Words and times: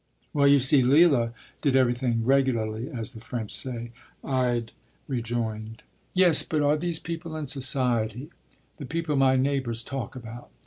”“Well, 0.33 0.47
you 0.47 0.57
see 0.57 0.81
Leila 0.81 1.31
did 1.61 1.75
everything 1.75 2.25
‘regularly,’ 2.25 2.89
as 2.89 3.13
the 3.13 3.21
French 3.21 3.51
say,” 3.53 3.91
Ide 4.23 4.71
rejoined. 5.07 5.83
“Yes; 6.15 6.41
but 6.41 6.63
are 6.63 6.75
these 6.75 6.97
people 6.97 7.35
in 7.35 7.45
society? 7.45 8.31
The 8.77 8.87
people 8.87 9.15
my 9.15 9.35
neighbours 9.35 9.83
talk 9.83 10.15
about? 10.15 10.49